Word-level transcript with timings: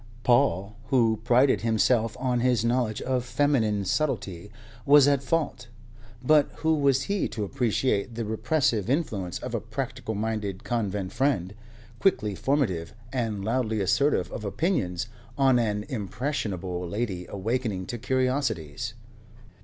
Paul, 0.23 0.75
who 0.87 1.19
prided 1.23 1.61
himself 1.61 2.17
on 2.19 2.39
his 2.39 2.65
knowledge 2.65 3.03
of 3.03 3.23
feminine 3.23 3.85
subtlety, 3.85 4.49
was 4.83 5.07
at 5.07 5.21
fault; 5.21 5.67
but 6.23 6.49
who 6.63 6.73
was 6.73 7.03
he 7.03 7.27
to 7.27 7.43
appreciate 7.43 8.15
the 8.15 8.25
repressive 8.25 8.89
influence 8.89 9.37
of 9.37 9.53
a 9.53 9.61
practical 9.61 10.15
minded 10.15 10.63
convent 10.63 11.13
friend, 11.13 11.53
quickly 11.99 12.33
formative 12.33 12.95
and 13.13 13.45
loudly 13.45 13.79
assertive 13.79 14.31
of 14.31 14.43
opinions, 14.43 15.07
on 15.37 15.59
an 15.59 15.83
impressionable 15.87 16.89
lady 16.89 17.27
awakening 17.29 17.85
to 17.85 17.99
curiosities? 17.99 18.95